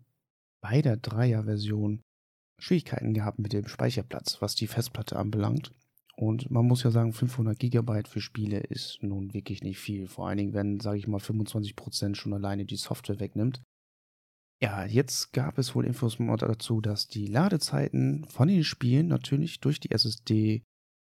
bei 0.60 0.82
der 0.82 0.96
Dreier-Version 0.96 2.02
Schwierigkeiten 2.58 3.14
gehabt 3.14 3.38
mit 3.38 3.52
dem 3.52 3.68
Speicherplatz, 3.68 4.42
was 4.42 4.54
die 4.54 4.66
Festplatte 4.66 5.16
anbelangt. 5.16 5.72
Und 6.20 6.50
man 6.50 6.66
muss 6.66 6.82
ja 6.82 6.90
sagen, 6.90 7.14
500 7.14 7.58
Gigabyte 7.58 8.06
für 8.06 8.20
Spiele 8.20 8.58
ist 8.58 8.98
nun 9.00 9.32
wirklich 9.32 9.62
nicht 9.62 9.78
viel. 9.78 10.06
Vor 10.06 10.28
allen 10.28 10.36
Dingen, 10.36 10.52
wenn, 10.52 10.78
sage 10.78 10.98
ich 10.98 11.08
mal, 11.08 11.18
25% 11.18 12.14
schon 12.14 12.34
alleine 12.34 12.66
die 12.66 12.76
Software 12.76 13.20
wegnimmt. 13.20 13.62
Ja, 14.60 14.84
jetzt 14.84 15.32
gab 15.32 15.56
es 15.56 15.74
wohl 15.74 15.86
Infos 15.86 16.18
dazu, 16.18 16.82
dass 16.82 17.08
die 17.08 17.26
Ladezeiten 17.26 18.26
von 18.26 18.48
den 18.48 18.64
Spielen 18.64 19.08
natürlich 19.08 19.60
durch 19.60 19.80
die 19.80 19.92
SSD 19.92 20.62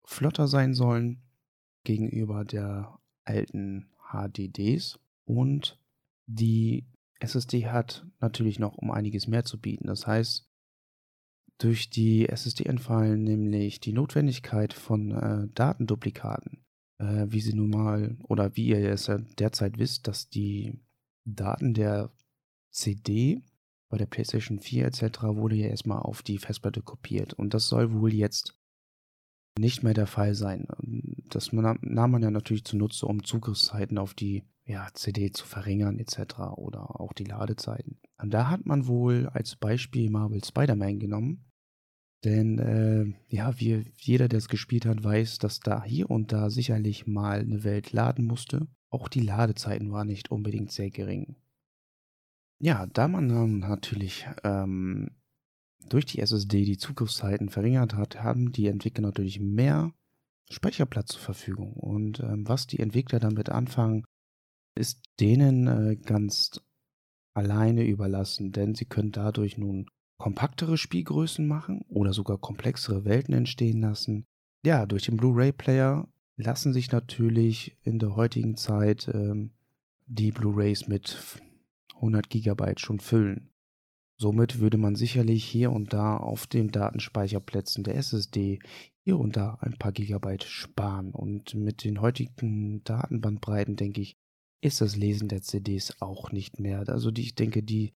flotter 0.05 0.47
sein 0.47 0.73
sollen 0.73 1.21
gegenüber 1.83 2.43
der 2.43 2.97
alten 3.25 3.91
HDDs. 4.11 4.97
Und 5.23 5.77
die 6.25 6.87
SSD 7.19 7.67
hat 7.67 8.07
natürlich 8.21 8.57
noch 8.57 8.75
um 8.75 8.89
einiges 8.89 9.27
mehr 9.27 9.45
zu 9.45 9.61
bieten. 9.61 9.85
Das 9.85 10.07
heißt, 10.07 10.49
durch 11.57 11.89
die 11.89 12.27
SSD 12.27 12.65
entfallen 12.65 13.23
nämlich 13.23 13.79
die 13.79 13.93
Notwendigkeit 13.93 14.73
von 14.73 15.11
äh, 15.11 15.47
Datenduplikaten, 15.53 16.65
äh, 16.99 17.25
wie 17.29 17.41
sie 17.41 17.53
nun 17.53 17.69
mal 17.69 18.17
oder 18.23 18.55
wie 18.55 18.67
ihr 18.67 18.89
es 18.89 19.07
ja 19.07 19.17
derzeit 19.17 19.77
wisst, 19.77 20.07
dass 20.07 20.29
die 20.29 20.79
Daten 21.23 21.73
der 21.73 22.11
CD 22.71 23.41
bei 23.89 23.97
der 23.97 24.05
PlayStation 24.05 24.59
4 24.59 24.85
etc. 24.85 25.23
wurde 25.23 25.55
ja 25.55 25.67
erstmal 25.67 25.99
auf 25.99 26.23
die 26.23 26.37
Festplatte 26.37 26.81
kopiert 26.81 27.33
und 27.33 27.53
das 27.53 27.67
soll 27.67 27.93
wohl 27.93 28.13
jetzt 28.13 28.59
nicht 29.57 29.83
mehr 29.83 29.93
der 29.93 30.07
Fall 30.07 30.35
sein. 30.35 30.67
Das 31.29 31.53
nahm 31.53 32.11
man 32.11 32.21
ja 32.21 32.31
natürlich 32.31 32.65
zunutze, 32.65 33.05
um 33.05 33.23
Zugriffszeiten 33.23 33.97
auf 33.97 34.13
die 34.13 34.43
ja, 34.65 34.87
CD 34.93 35.31
zu 35.31 35.45
verringern 35.45 35.99
etc. 35.99 36.39
oder 36.57 36.99
auch 36.99 37.13
die 37.13 37.23
Ladezeiten. 37.23 37.99
Und 38.25 38.31
da 38.31 38.49
hat 38.49 38.65
man 38.65 38.87
wohl 38.87 39.27
als 39.27 39.55
Beispiel 39.55 40.09
Marvel 40.09 40.43
Spider-Man 40.43 40.97
genommen. 40.97 41.45
Denn 42.23 42.57
äh, 42.57 43.13
ja, 43.27 43.59
wie 43.59 43.85
jeder, 43.97 44.27
der 44.27 44.39
es 44.39 44.49
gespielt 44.49 44.87
hat, 44.87 45.03
weiß, 45.03 45.37
dass 45.37 45.59
da 45.59 45.83
hier 45.83 46.09
und 46.09 46.31
da 46.31 46.49
sicherlich 46.49 47.05
mal 47.05 47.41
eine 47.41 47.63
Welt 47.63 47.91
laden 47.91 48.25
musste. 48.25 48.65
Auch 48.89 49.09
die 49.09 49.19
Ladezeiten 49.19 49.91
waren 49.91 50.07
nicht 50.07 50.31
unbedingt 50.31 50.71
sehr 50.71 50.89
gering. 50.89 51.35
Ja, 52.57 52.87
da 52.87 53.07
man 53.07 53.29
dann 53.29 53.59
natürlich 53.59 54.25
ähm, 54.43 55.11
durch 55.87 56.07
die 56.07 56.19
SSD 56.19 56.65
die 56.65 56.77
Zugriffszeiten 56.77 57.49
verringert 57.49 57.93
hat, 57.93 58.23
haben 58.23 58.51
die 58.51 58.65
Entwickler 58.65 59.03
natürlich 59.03 59.39
mehr 59.39 59.93
Speicherplatz 60.49 61.09
zur 61.09 61.21
Verfügung. 61.21 61.73
Und 61.73 62.21
ähm, 62.21 62.47
was 62.47 62.65
die 62.65 62.79
Entwickler 62.79 63.19
damit 63.19 63.49
anfangen, 63.49 64.03
ist 64.73 65.03
denen 65.19 65.67
äh, 65.67 65.95
ganz 65.97 66.59
alleine 67.35 67.85
überlassen, 67.85 68.51
denn 68.51 68.73
sie 68.75 68.85
können 68.85 69.11
dadurch 69.11 69.57
nun 69.57 69.87
kompaktere 70.17 70.77
Spielgrößen 70.77 71.45
machen 71.45 71.81
oder 71.89 72.13
sogar 72.13 72.37
komplexere 72.37 73.05
Welten 73.05 73.33
entstehen 73.33 73.81
lassen. 73.81 74.25
Ja, 74.65 74.85
durch 74.85 75.03
den 75.03 75.17
Blu-ray-Player 75.17 76.07
lassen 76.37 76.73
sich 76.73 76.91
natürlich 76.91 77.77
in 77.83 77.99
der 77.99 78.15
heutigen 78.15 78.55
Zeit 78.55 79.09
ähm, 79.13 79.51
die 80.07 80.31
Blu-rays 80.31 80.87
mit 80.87 81.17
100 81.95 82.29
GB 82.29 82.73
schon 82.77 82.99
füllen. 82.99 83.49
Somit 84.17 84.59
würde 84.59 84.77
man 84.77 84.95
sicherlich 84.95 85.43
hier 85.43 85.71
und 85.71 85.91
da 85.91 86.15
auf 86.15 86.47
den 86.47 86.69
Datenspeicherplätzen 86.69 87.83
der 87.83 87.95
SSD 87.95 88.59
hier 89.03 89.19
und 89.19 89.35
da 89.35 89.57
ein 89.61 89.77
paar 89.77 89.91
Gigabyte 89.91 90.45
sparen. 90.45 91.11
Und 91.11 91.53
mit 91.53 91.83
den 91.83 91.99
heutigen 91.99 92.83
Datenbandbreiten, 92.85 93.75
denke 93.75 94.01
ich, 94.01 94.17
ist 94.61 94.81
das 94.81 94.95
Lesen 94.95 95.27
der 95.27 95.41
CDs 95.41 96.01
auch 96.01 96.31
nicht 96.31 96.59
mehr. 96.59 96.87
Also 96.87 97.11
die, 97.11 97.21
ich 97.21 97.35
denke, 97.35 97.63
die 97.63 97.93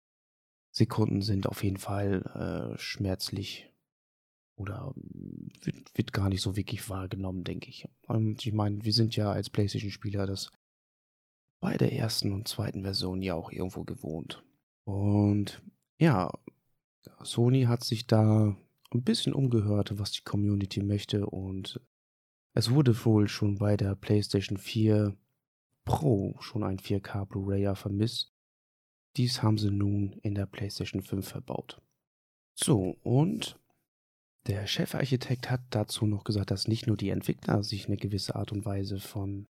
Sekunden 0.71 1.21
sind 1.21 1.47
auf 1.47 1.63
jeden 1.63 1.77
Fall 1.77 2.73
äh, 2.75 2.77
schmerzlich 2.77 3.71
oder 4.57 4.93
wird, 5.61 5.97
wird, 5.97 6.13
gar 6.13 6.29
nicht 6.29 6.41
so 6.41 6.55
wirklich 6.55 6.89
wahrgenommen, 6.89 7.43
denke 7.43 7.69
ich. 7.69 7.87
Und 8.07 8.45
ich 8.45 8.53
meine, 8.53 8.83
wir 8.83 8.93
sind 8.93 9.15
ja 9.15 9.31
als 9.31 9.49
PlayStation-Spieler 9.49 10.25
das 10.25 10.51
bei 11.61 11.77
der 11.77 11.93
ersten 11.93 12.31
und 12.31 12.47
zweiten 12.47 12.83
Version 12.83 13.21
ja 13.21 13.35
auch 13.35 13.51
irgendwo 13.51 13.83
gewohnt. 13.83 14.43
Und 14.85 15.61
ja, 15.99 16.31
Sony 17.23 17.63
hat 17.63 17.83
sich 17.83 18.07
da 18.07 18.55
ein 18.91 19.03
bisschen 19.03 19.33
umgehört, 19.33 19.97
was 19.97 20.11
die 20.11 20.23
Community 20.23 20.81
möchte 20.81 21.25
und 21.25 21.81
es 22.53 22.71
wurde 22.71 23.05
wohl 23.05 23.27
schon 23.27 23.55
bei 23.55 23.75
der 23.75 23.95
PlayStation 23.95 24.57
4 24.57 25.15
Pro 25.85 26.35
schon 26.39 26.63
ein 26.63 26.79
4K 26.79 27.25
Blu-rayer 27.25 27.75
vermisst. 27.75 28.33
Dies 29.15 29.41
haben 29.41 29.57
sie 29.57 29.71
nun 29.71 30.13
in 30.23 30.35
der 30.35 30.45
PlayStation 30.45 31.01
5 31.01 31.27
verbaut. 31.27 31.81
So, 32.55 32.97
und 33.03 33.59
der 34.47 34.67
Chefarchitekt 34.67 35.49
hat 35.49 35.61
dazu 35.69 36.05
noch 36.05 36.23
gesagt, 36.23 36.51
dass 36.51 36.67
nicht 36.67 36.87
nur 36.87 36.97
die 36.97 37.09
Entwickler 37.09 37.63
sich 37.63 37.87
eine 37.87 37.97
gewisse 37.97 38.35
Art 38.35 38.51
und 38.51 38.65
Weise 38.65 38.99
von 38.99 39.47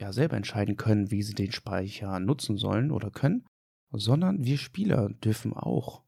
ja 0.00 0.12
selber 0.12 0.36
entscheiden 0.36 0.76
können, 0.76 1.10
wie 1.10 1.22
sie 1.22 1.34
den 1.34 1.52
Speicher 1.52 2.18
nutzen 2.20 2.56
sollen 2.56 2.90
oder 2.90 3.10
können, 3.10 3.46
sondern 3.92 4.44
wir 4.44 4.58
Spieler 4.58 5.08
dürfen 5.08 5.52
auch 5.54 6.02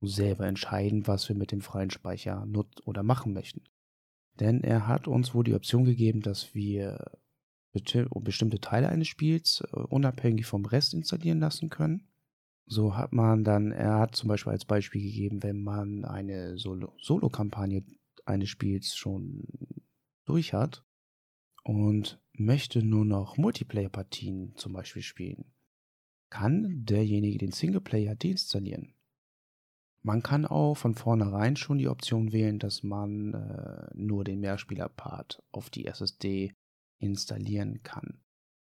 selber 0.00 0.46
entscheiden, 0.46 1.06
was 1.06 1.28
wir 1.28 1.36
mit 1.36 1.52
dem 1.52 1.60
freien 1.60 1.90
Speicher 1.90 2.46
nutzen 2.46 2.82
oder 2.84 3.02
machen 3.02 3.32
möchten. 3.32 3.64
Denn 4.38 4.62
er 4.62 4.86
hat 4.86 5.08
uns 5.08 5.34
wohl 5.34 5.44
die 5.44 5.54
Option 5.54 5.84
gegeben, 5.84 6.22
dass 6.22 6.54
wir 6.54 7.18
bestimmte 7.72 8.60
Teile 8.60 8.88
eines 8.88 9.08
Spiels 9.08 9.62
äh, 9.72 9.76
unabhängig 9.76 10.46
vom 10.46 10.64
Rest 10.64 10.94
installieren 10.94 11.40
lassen 11.40 11.68
können. 11.68 12.08
So 12.66 12.96
hat 12.96 13.12
man 13.12 13.42
dann, 13.42 13.72
er 13.72 13.98
hat 13.98 14.14
zum 14.14 14.28
Beispiel 14.28 14.52
als 14.52 14.64
Beispiel 14.64 15.02
gegeben, 15.02 15.42
wenn 15.42 15.60
man 15.62 16.04
eine 16.04 16.56
Solo-Kampagne 16.56 17.84
eines 18.24 18.48
Spiels 18.48 18.94
schon 18.94 19.44
durch 20.24 20.52
hat 20.52 20.84
und 21.64 22.20
möchte 22.32 22.82
nur 22.84 23.04
noch 23.04 23.36
Multiplayer-Partien 23.36 24.54
zum 24.54 24.72
Beispiel 24.72 25.02
spielen, 25.02 25.52
kann 26.30 26.84
derjenige 26.84 27.38
den 27.38 27.50
Singleplayer 27.50 28.14
deinstallieren. 28.14 28.94
Man 30.02 30.22
kann 30.22 30.46
auch 30.46 30.76
von 30.76 30.94
vornherein 30.94 31.56
schon 31.56 31.78
die 31.78 31.88
Option 31.88 32.32
wählen, 32.32 32.58
dass 32.58 32.82
man 32.82 33.34
äh, 33.34 33.90
nur 33.94 34.24
den 34.24 34.40
Mehrspieler-Part 34.40 35.42
auf 35.50 35.68
die 35.68 35.86
SSD 35.86 36.54
installieren 37.00 37.82
kann. 37.82 38.20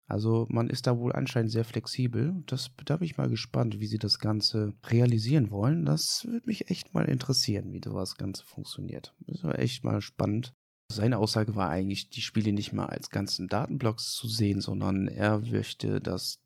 Also 0.07 0.47
man 0.51 0.69
ist 0.69 0.89
da 0.89 0.99
wohl 0.99 1.13
anscheinend 1.13 1.53
sehr 1.53 1.65
flexibel. 1.65 2.43
Das, 2.47 2.73
da 2.85 2.97
bin 2.97 3.07
ich 3.07 3.17
mal 3.17 3.29
gespannt, 3.29 3.79
wie 3.79 3.87
sie 3.87 3.99
das 3.99 4.19
Ganze 4.19 4.75
realisieren 4.87 5.53
wollen. 5.53 5.85
Das 5.85 6.25
würde 6.25 6.47
mich 6.47 6.69
echt 6.69 6.95
mal 6.95 7.05
interessieren, 7.05 7.73
wie 7.73 7.81
das 7.81 8.17
Ganze 8.17 8.45
funktioniert. 8.45 9.15
Das 9.21 9.45
war 9.45 9.57
echt 9.59 9.85
mal 9.85 10.01
spannend. 10.01 10.53
Seine 10.91 11.19
Aussage 11.19 11.55
war 11.55 11.71
eigentlich, 11.71 12.11
die 12.11 12.23
Spiele 12.23 12.53
nicht 12.53 12.73
mal 12.73 12.87
als 12.87 13.11
ganzen 13.11 13.47
Datenblocks 13.47 14.13
zu 14.13 14.27
sehen, 14.27 14.61
sondern 14.61 15.07
er 15.07 15.39
möchte, 15.39 16.01
dass 16.01 16.41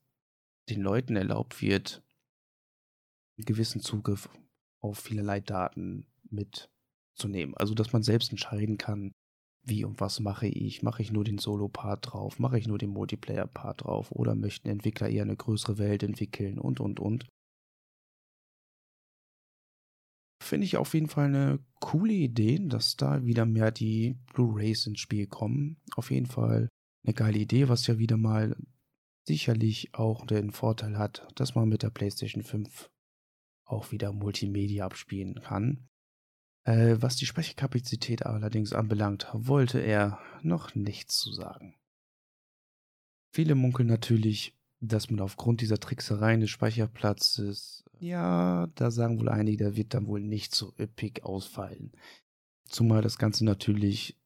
den 0.68 0.82
Leuten 0.82 1.16
erlaubt 1.16 1.62
wird, 1.62 2.02
einen 3.38 3.46
gewissen 3.46 3.80
Zugriff 3.80 4.28
auf 4.80 4.98
vielerlei 4.98 5.40
Daten 5.40 6.06
mitzunehmen. 6.28 7.56
Also, 7.56 7.72
dass 7.72 7.94
man 7.94 8.02
selbst 8.02 8.30
entscheiden 8.30 8.76
kann, 8.76 9.12
wie 9.64 9.84
und 9.84 10.00
was 10.00 10.20
mache 10.20 10.46
ich? 10.46 10.82
Mache 10.82 11.02
ich 11.02 11.12
nur 11.12 11.24
den 11.24 11.38
Solo-Part 11.38 12.12
drauf? 12.12 12.38
Mache 12.38 12.58
ich 12.58 12.68
nur 12.68 12.78
den 12.78 12.90
Multiplayer-Part 12.90 13.84
drauf? 13.84 14.10
Oder 14.12 14.34
möchten 14.34 14.68
Entwickler 14.68 15.08
eher 15.08 15.22
eine 15.22 15.36
größere 15.36 15.78
Welt 15.78 16.02
entwickeln 16.02 16.58
und, 16.58 16.80
und, 16.80 17.00
und? 17.00 17.26
Finde 20.42 20.66
ich 20.66 20.76
auf 20.76 20.92
jeden 20.92 21.08
Fall 21.08 21.26
eine 21.26 21.58
coole 21.80 22.12
Idee, 22.12 22.58
dass 22.58 22.96
da 22.96 23.24
wieder 23.24 23.46
mehr 23.46 23.70
die 23.70 24.16
Blu-rays 24.34 24.86
ins 24.86 25.00
Spiel 25.00 25.26
kommen. 25.26 25.80
Auf 25.96 26.10
jeden 26.10 26.26
Fall 26.26 26.68
eine 27.04 27.14
geile 27.14 27.38
Idee, 27.38 27.68
was 27.68 27.86
ja 27.86 27.98
wieder 27.98 28.18
mal 28.18 28.56
sicherlich 29.26 29.94
auch 29.94 30.26
den 30.26 30.52
Vorteil 30.52 30.98
hat, 30.98 31.26
dass 31.34 31.54
man 31.54 31.68
mit 31.68 31.82
der 31.82 31.90
PlayStation 31.90 32.42
5 32.42 32.90
auch 33.64 33.90
wieder 33.90 34.12
Multimedia 34.12 34.84
abspielen 34.84 35.40
kann. 35.40 35.88
Äh, 36.64 36.96
was 37.00 37.16
die 37.16 37.26
Speicherkapazität 37.26 38.24
allerdings 38.24 38.72
anbelangt, 38.72 39.28
wollte 39.32 39.80
er 39.80 40.18
noch 40.42 40.74
nichts 40.74 41.18
zu 41.18 41.32
sagen. 41.32 41.74
Viele 43.32 43.54
munkeln 43.54 43.88
natürlich, 43.88 44.54
dass 44.80 45.10
man 45.10 45.20
aufgrund 45.20 45.60
dieser 45.60 45.78
Tricksereien 45.78 46.40
des 46.40 46.50
Speicherplatzes, 46.50 47.84
ja, 47.98 48.68
da 48.74 48.90
sagen 48.90 49.18
wohl 49.20 49.28
einige, 49.28 49.58
der 49.58 49.76
wird 49.76 49.94
dann 49.94 50.06
wohl 50.06 50.20
nicht 50.20 50.54
so 50.54 50.72
üppig 50.78 51.24
ausfallen. 51.24 51.92
Zumal 52.68 53.02
das 53.02 53.18
Ganze 53.18 53.44
natürlich 53.44 54.16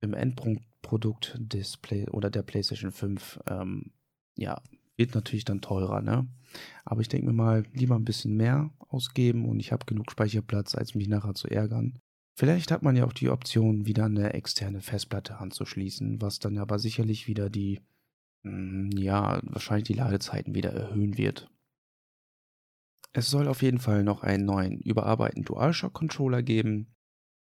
im 0.00 0.12
Endprodukt 0.12 1.36
des 1.38 1.76
Play 1.78 2.08
oder 2.08 2.30
der 2.30 2.42
PlayStation 2.42 2.92
5, 2.92 3.40
ähm, 3.46 3.92
ja, 4.36 4.60
wird 4.96 5.14
natürlich 5.14 5.44
dann 5.44 5.60
teurer, 5.60 6.00
ne? 6.00 6.26
Aber 6.84 7.00
ich 7.00 7.08
denke 7.08 7.26
mir 7.26 7.32
mal, 7.32 7.64
lieber 7.72 7.96
ein 7.96 8.04
bisschen 8.04 8.36
mehr 8.36 8.70
ausgeben 8.88 9.46
und 9.48 9.60
ich 9.60 9.72
habe 9.72 9.86
genug 9.86 10.10
Speicherplatz, 10.10 10.74
als 10.74 10.94
mich 10.94 11.08
nachher 11.08 11.34
zu 11.34 11.48
ärgern. 11.48 11.98
Vielleicht 12.38 12.70
hat 12.70 12.82
man 12.82 12.96
ja 12.96 13.04
auch 13.04 13.12
die 13.12 13.30
Option, 13.30 13.86
wieder 13.86 14.04
eine 14.04 14.34
externe 14.34 14.82
Festplatte 14.82 15.38
anzuschließen, 15.38 16.20
was 16.20 16.38
dann 16.38 16.58
aber 16.58 16.78
sicherlich 16.78 17.26
wieder 17.26 17.48
die, 17.48 17.80
hm, 18.44 18.90
ja, 18.92 19.40
wahrscheinlich 19.42 19.86
die 19.86 19.94
Ladezeiten 19.94 20.54
wieder 20.54 20.72
erhöhen 20.72 21.16
wird. 21.16 21.50
Es 23.12 23.30
soll 23.30 23.48
auf 23.48 23.62
jeden 23.62 23.78
Fall 23.78 24.04
noch 24.04 24.22
einen 24.22 24.44
neuen 24.44 24.80
überarbeiteten 24.80 25.44
DualShock-Controller 25.44 26.42
geben 26.42 26.92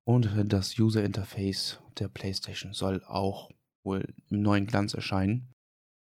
und 0.07 0.31
das 0.53 0.79
User 0.79 1.03
Interface 1.03 1.81
der 1.99 2.09
PlayStation 2.09 2.75
soll 2.75 3.03
auch 3.05 3.51
wohl 3.83 4.15
im 4.29 4.43
neuen 4.43 4.67
Glanz 4.67 4.93
erscheinen. 4.93 5.54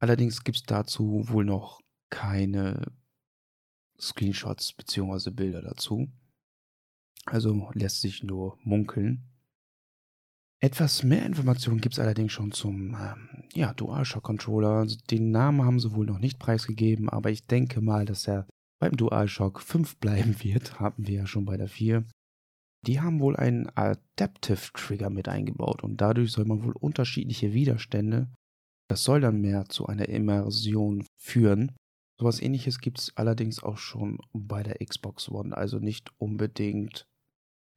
Allerdings 0.06 0.44
gibt 0.44 0.58
es 0.58 0.64
dazu 0.64 1.24
wohl 1.30 1.46
noch 1.46 1.82
keine 2.12 2.92
Screenshots 4.00 4.74
bzw. 4.74 5.32
Bilder 5.32 5.64
dazu. 5.64 6.08
Also 7.26 7.72
lässt 7.74 8.02
sich 8.02 8.22
nur 8.22 8.60
munkeln. 8.62 9.24
Etwas 10.60 11.02
mehr 11.02 11.26
Informationen 11.26 11.82
gibt 11.82 11.96
es 11.96 12.00
allerdings 12.00 12.34
schon 12.34 12.52
zum 12.52 12.94
ähm, 12.94 13.46
ja, 13.56 13.74
DualShock-Controller. 13.74 14.86
Den 15.10 15.32
Namen 15.32 15.66
haben 15.66 15.80
sie 15.80 15.96
wohl 15.96 16.06
noch 16.06 16.20
nicht 16.20 16.38
preisgegeben, 16.38 17.10
aber 17.10 17.32
ich 17.32 17.48
denke 17.48 17.82
mal, 17.82 18.06
dass 18.06 18.28
er 18.28 18.46
beim 18.80 18.96
DualShock 18.96 19.60
5 19.60 19.96
bleiben 19.98 20.36
wird. 20.44 20.80
Haben 20.80 21.08
wir 21.08 21.16
ja 21.16 21.26
schon 21.26 21.46
bei 21.46 21.58
der 21.58 21.68
4. 21.68 22.06
Die 22.86 23.02
haben 23.02 23.22
wohl 23.22 23.36
einen 23.38 23.76
Adaptive 23.76 24.72
Trigger 24.72 25.10
mit 25.10 25.28
eingebaut 25.28 25.84
und 25.84 26.00
dadurch 26.00 26.32
soll 26.32 26.46
man 26.46 26.64
wohl 26.64 26.76
unterschiedliche 26.80 27.54
Widerstände, 27.54 28.28
das 28.88 29.04
soll 29.04 29.22
dann 29.22 29.42
mehr 29.42 29.66
zu 29.66 29.88
einer 29.88 30.10
Immersion 30.10 31.06
führen. 31.18 31.76
Sowas 32.20 32.42
ähnliches 32.42 32.80
gibt 32.80 33.00
es 33.00 33.18
allerdings 33.18 33.62
auch 33.62 33.78
schon 33.78 34.20
bei 34.32 34.64
der 34.64 34.78
Xbox 34.86 35.30
One, 35.30 35.56
also 35.56 35.80
nicht 35.80 36.12
unbedingt 36.18 37.06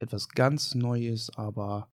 etwas 0.01 0.29
ganz 0.29 0.75
Neues, 0.75 1.29
aber 1.35 1.91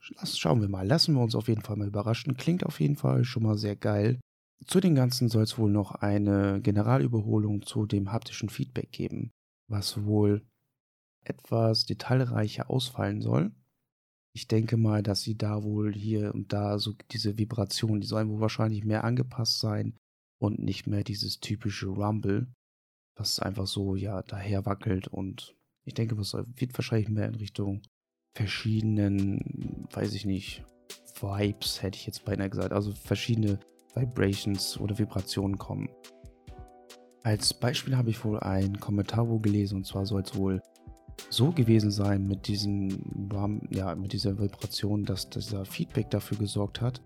schauen 0.00 0.60
wir 0.60 0.68
mal. 0.68 0.86
Lassen 0.86 1.14
wir 1.14 1.22
uns 1.22 1.34
auf 1.34 1.48
jeden 1.48 1.62
Fall 1.62 1.76
mal 1.76 1.88
überraschen. 1.88 2.36
Klingt 2.36 2.64
auf 2.64 2.80
jeden 2.80 2.96
Fall 2.96 3.24
schon 3.24 3.42
mal 3.42 3.58
sehr 3.58 3.76
geil. 3.76 4.20
Zu 4.66 4.80
den 4.80 4.94
Ganzen 4.94 5.28
soll 5.28 5.42
es 5.42 5.58
wohl 5.58 5.70
noch 5.70 5.94
eine 5.96 6.60
Generalüberholung 6.60 7.62
zu 7.62 7.86
dem 7.86 8.12
haptischen 8.12 8.48
Feedback 8.48 8.92
geben, 8.92 9.30
was 9.68 10.04
wohl 10.04 10.46
etwas 11.24 11.86
detailreicher 11.86 12.70
ausfallen 12.70 13.20
soll. 13.20 13.52
Ich 14.36 14.48
denke 14.48 14.76
mal, 14.76 15.02
dass 15.02 15.22
sie 15.22 15.38
da 15.38 15.62
wohl 15.62 15.94
hier 15.94 16.34
und 16.34 16.52
da 16.52 16.78
so 16.78 16.92
diese 17.12 17.38
Vibrationen, 17.38 18.00
die 18.00 18.06
sollen 18.06 18.28
wohl 18.28 18.40
wahrscheinlich 18.40 18.84
mehr 18.84 19.04
angepasst 19.04 19.60
sein 19.60 19.96
und 20.40 20.58
nicht 20.58 20.88
mehr 20.88 21.04
dieses 21.04 21.38
typische 21.38 21.86
Rumble, 21.86 22.52
was 23.16 23.38
einfach 23.38 23.68
so 23.68 23.94
ja 23.94 24.22
daher 24.22 24.66
wackelt 24.66 25.06
und 25.06 25.54
ich 25.84 25.94
denke, 25.94 26.18
es 26.20 26.34
wird 26.34 26.76
wahrscheinlich 26.76 27.10
mehr 27.10 27.28
in 27.28 27.34
Richtung 27.34 27.82
verschiedenen, 28.34 29.86
weiß 29.92 30.14
ich 30.14 30.24
nicht, 30.24 30.64
Vibes, 31.20 31.82
hätte 31.82 31.96
ich 31.96 32.06
jetzt 32.06 32.24
beinahe 32.24 32.50
gesagt, 32.50 32.72
also 32.72 32.92
verschiedene 32.92 33.60
Vibrations 33.94 34.78
oder 34.80 34.98
Vibrationen 34.98 35.58
kommen. 35.58 35.88
Als 37.22 37.54
Beispiel 37.54 37.96
habe 37.96 38.10
ich 38.10 38.24
wohl 38.24 38.40
ein 38.40 38.80
Kommentar 38.80 39.28
wo 39.28 39.38
gelesen 39.38 39.76
und 39.76 39.86
zwar 39.86 40.06
soll 40.06 40.22
es 40.22 40.34
wohl 40.34 40.60
so 41.30 41.50
gewesen 41.50 41.90
sein 41.90 42.26
mit 42.26 42.46
diesem 42.48 43.28
ja, 43.70 43.94
mit 43.94 44.12
dieser 44.12 44.38
Vibration, 44.38 45.04
dass 45.04 45.28
dieser 45.28 45.64
Feedback 45.64 46.10
dafür 46.10 46.38
gesorgt 46.38 46.80
hat, 46.80 47.00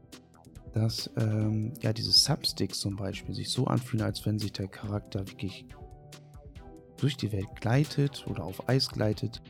dass 0.74 1.10
ähm, 1.16 1.72
ja 1.82 1.92
diese 1.92 2.12
Substicks 2.12 2.80
zum 2.80 2.96
Beispiel 2.96 3.34
sich 3.34 3.50
so 3.50 3.66
anfühlen, 3.66 4.04
als 4.04 4.24
wenn 4.26 4.38
sich 4.38 4.52
der 4.52 4.68
Charakter 4.68 5.26
wirklich 5.28 5.66
durch 6.98 7.16
die 7.16 7.32
Welt 7.32 7.48
gleitet 7.60 8.26
oder 8.28 8.44
auf 8.44 8.68
Eis 8.68 8.88
gleitet. 8.88 9.40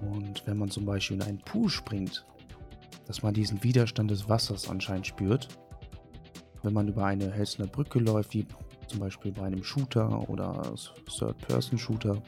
Und 0.00 0.46
wenn 0.46 0.58
man 0.58 0.70
zum 0.70 0.84
Beispiel 0.84 1.16
in 1.16 1.22
einen 1.22 1.38
Pool 1.38 1.68
springt, 1.68 2.26
dass 3.06 3.22
man 3.22 3.34
diesen 3.34 3.62
Widerstand 3.62 4.10
des 4.10 4.28
Wassers 4.28 4.68
anscheinend 4.68 5.06
spürt. 5.06 5.48
Wenn 6.62 6.72
man 6.72 6.88
über 6.88 7.04
eine 7.04 7.34
hölzerne 7.34 7.68
Brücke 7.68 7.98
läuft, 7.98 8.34
wie 8.34 8.46
zum 8.86 9.00
Beispiel 9.00 9.32
bei 9.32 9.42
einem 9.42 9.64
Shooter 9.64 10.28
oder 10.28 10.74
Third-Person-Shooter, 11.06 12.22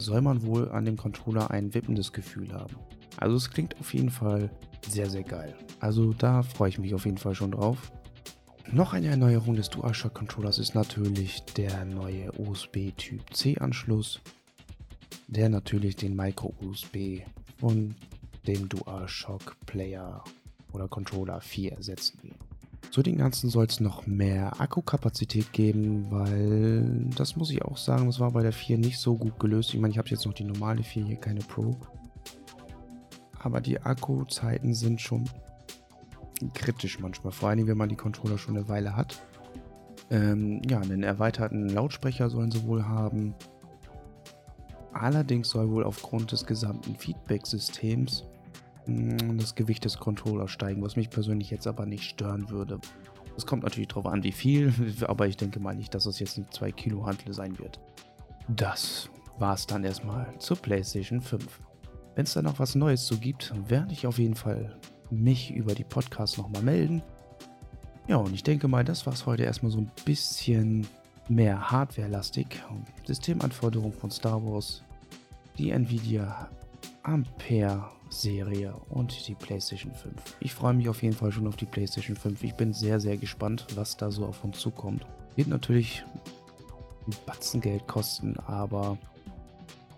soll 0.00 0.20
man 0.22 0.42
wohl 0.42 0.70
an 0.70 0.84
dem 0.84 0.96
Controller 0.96 1.50
ein 1.50 1.74
wippendes 1.74 2.12
Gefühl 2.12 2.52
haben. 2.52 2.76
Also 3.16 3.36
es 3.36 3.50
klingt 3.50 3.78
auf 3.78 3.92
jeden 3.92 4.10
Fall 4.10 4.50
sehr, 4.88 5.10
sehr 5.10 5.22
geil. 5.22 5.54
Also 5.78 6.12
da 6.12 6.42
freue 6.42 6.70
ich 6.70 6.78
mich 6.78 6.94
auf 6.94 7.04
jeden 7.04 7.18
Fall 7.18 7.34
schon 7.34 7.52
drauf. 7.52 7.92
Noch 8.72 8.92
eine 8.92 9.08
Erneuerung 9.08 9.56
des 9.56 9.68
DualShock 9.68 10.14
Controllers 10.14 10.58
ist 10.58 10.74
natürlich 10.74 11.42
der 11.56 11.84
neue 11.84 12.30
USB 12.38 12.92
Typ 12.96 13.34
C 13.34 13.58
Anschluss, 13.58 14.20
der 15.26 15.48
natürlich 15.48 15.96
den 15.96 16.14
Micro 16.14 16.54
USB 16.60 17.22
von 17.58 17.94
dem 18.46 18.68
DualShock 18.68 19.56
Player 19.66 20.22
oder 20.72 20.88
Controller 20.88 21.40
4 21.40 21.72
ersetzen 21.72 22.18
will. 22.22 22.34
Zu 22.90 23.04
den 23.04 23.18
ganzen 23.18 23.50
soll 23.50 23.66
es 23.66 23.78
noch 23.78 24.06
mehr 24.08 24.60
Akkukapazität 24.60 25.52
geben, 25.52 26.10
weil 26.10 27.06
das 27.16 27.36
muss 27.36 27.50
ich 27.50 27.62
auch 27.62 27.76
sagen, 27.76 28.06
das 28.06 28.18
war 28.18 28.32
bei 28.32 28.42
der 28.42 28.52
4 28.52 28.78
nicht 28.78 28.98
so 28.98 29.14
gut 29.14 29.38
gelöst. 29.38 29.72
Ich 29.72 29.80
meine, 29.80 29.92
ich 29.92 29.98
habe 29.98 30.08
jetzt 30.08 30.26
noch 30.26 30.32
die 30.32 30.44
normale 30.44 30.82
4 30.82 31.04
hier, 31.04 31.16
keine 31.16 31.40
Pro. 31.40 31.76
Aber 33.38 33.60
die 33.60 33.80
Akkuzeiten 33.80 34.74
sind 34.74 35.00
schon 35.00 35.24
kritisch 36.54 36.98
manchmal, 36.98 37.32
vor 37.32 37.50
allem 37.50 37.68
wenn 37.68 37.78
man 37.78 37.88
die 37.88 37.96
Controller 37.96 38.38
schon 38.38 38.56
eine 38.56 38.68
Weile 38.68 38.96
hat. 38.96 39.22
Ähm, 40.10 40.60
ja, 40.68 40.80
einen 40.80 41.04
erweiterten 41.04 41.68
Lautsprecher 41.68 42.28
sollen 42.28 42.50
sie 42.50 42.66
wohl 42.66 42.84
haben. 42.84 43.34
Allerdings 44.92 45.50
soll 45.50 45.70
wohl 45.70 45.84
aufgrund 45.84 46.32
des 46.32 46.44
gesamten 46.44 46.96
Feedback-Systems 46.96 48.24
das 49.36 49.54
Gewicht 49.54 49.84
des 49.84 49.98
Controllers 49.98 50.50
steigen, 50.50 50.82
was 50.82 50.96
mich 50.96 51.10
persönlich 51.10 51.50
jetzt 51.50 51.66
aber 51.66 51.86
nicht 51.86 52.04
stören 52.04 52.50
würde. 52.50 52.78
Es 53.36 53.46
kommt 53.46 53.62
natürlich 53.62 53.88
darauf 53.88 54.06
an, 54.06 54.22
wie 54.22 54.32
viel, 54.32 54.72
aber 55.06 55.26
ich 55.26 55.36
denke 55.36 55.60
mal 55.60 55.74
nicht, 55.74 55.94
dass 55.94 56.06
es 56.06 56.18
jetzt 56.18 56.38
ein 56.38 56.46
2 56.50 56.72
Kilo 56.72 57.06
Handel 57.06 57.32
sein 57.32 57.58
wird. 57.58 57.80
Das 58.48 59.08
war 59.38 59.54
es 59.54 59.66
dann 59.66 59.84
erstmal 59.84 60.26
zur 60.38 60.56
PlayStation 60.56 61.20
5. 61.20 61.60
Wenn 62.14 62.24
es 62.24 62.34
da 62.34 62.42
noch 62.42 62.58
was 62.58 62.74
Neues 62.74 63.06
zu 63.06 63.18
gibt, 63.18 63.52
werde 63.68 63.92
ich 63.92 64.06
auf 64.06 64.18
jeden 64.18 64.34
Fall 64.34 64.78
mich 65.10 65.52
über 65.52 65.74
die 65.74 65.84
Podcasts 65.84 66.36
nochmal 66.36 66.62
melden. 66.62 67.02
Ja, 68.08 68.16
und 68.16 68.34
ich 68.34 68.42
denke 68.42 68.68
mal, 68.68 68.84
das 68.84 69.06
war 69.06 69.12
es 69.12 69.26
heute 69.26 69.44
erstmal 69.44 69.72
so 69.72 69.78
ein 69.78 69.90
bisschen 70.04 70.86
mehr 71.28 71.70
Hardware-lastig. 71.70 72.62
Systemanforderungen 73.06 73.92
von 73.92 74.10
Star 74.10 74.44
Wars, 74.44 74.82
die 75.58 75.70
Nvidia 75.70 76.50
Ampere-Serie 77.02 78.74
und 78.88 79.26
die 79.28 79.34
PlayStation 79.34 79.92
5. 79.94 80.14
Ich 80.40 80.54
freue 80.54 80.74
mich 80.74 80.88
auf 80.88 81.02
jeden 81.02 81.14
Fall 81.14 81.32
schon 81.32 81.46
auf 81.46 81.56
die 81.56 81.66
PlayStation 81.66 82.16
5. 82.16 82.42
Ich 82.44 82.54
bin 82.54 82.72
sehr, 82.72 83.00
sehr 83.00 83.16
gespannt, 83.16 83.66
was 83.74 83.96
da 83.96 84.10
so 84.10 84.26
auf 84.26 84.44
uns 84.44 84.58
zukommt. 84.58 85.06
Wird 85.36 85.48
natürlich 85.48 86.04
ein 87.06 87.14
Batzen 87.26 87.60
Geld 87.60 87.86
kosten, 87.86 88.36
aber 88.46 88.98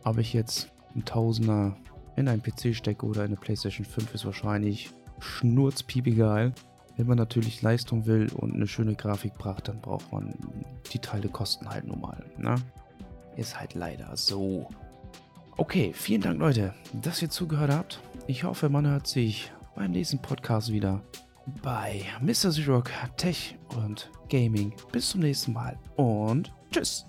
ob 0.04 0.18
ich 0.18 0.32
jetzt 0.32 0.70
ein 0.94 1.04
Tausender 1.04 1.76
in 2.16 2.28
einen 2.28 2.42
PC 2.42 2.74
stecke 2.74 3.06
oder 3.06 3.22
in 3.22 3.28
eine 3.28 3.36
PlayStation 3.36 3.86
5 3.86 4.14
ist 4.14 4.24
wahrscheinlich 4.24 4.90
schnurzpiep 5.18 6.06
egal. 6.06 6.52
Wenn 6.96 7.06
man 7.06 7.16
natürlich 7.16 7.62
Leistung 7.62 8.06
will 8.06 8.30
und 8.34 8.54
eine 8.54 8.66
schöne 8.66 8.94
Grafik 8.94 9.34
braucht, 9.34 9.68
dann 9.68 9.80
braucht 9.80 10.12
man 10.12 10.34
die 10.92 10.98
Teile 10.98 11.28
kosten 11.28 11.68
halt 11.68 11.86
normal. 11.86 12.24
Ne? 12.36 12.56
Ist 13.36 13.58
halt 13.58 13.74
leider 13.74 14.14
so. 14.16 14.68
Okay, 15.56 15.92
vielen 15.94 16.22
Dank 16.22 16.38
Leute, 16.38 16.74
dass 16.92 17.20
ihr 17.22 17.30
zugehört 17.30 17.70
habt. 17.70 18.00
Ich 18.26 18.44
hoffe, 18.44 18.68
man 18.68 18.86
hört 18.86 19.06
sich 19.06 19.52
beim 19.74 19.92
nächsten 19.92 20.20
Podcast 20.20 20.72
wieder 20.72 21.02
bei 21.62 22.04
Mr. 22.20 22.50
Zrock 22.50 22.90
Tech 23.16 23.56
und 23.76 24.10
Gaming. 24.28 24.72
Bis 24.92 25.10
zum 25.10 25.20
nächsten 25.20 25.52
Mal 25.52 25.78
und 25.96 26.52
tschüss. 26.70 27.04